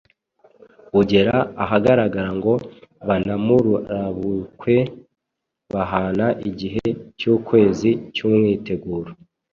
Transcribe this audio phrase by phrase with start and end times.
[0.99, 2.53] ugera ahagaragara ngo
[3.07, 4.75] banamurabukwe.
[5.73, 6.85] Bahana igihe
[7.19, 9.09] cy’ukwezi cy’umwiteguro.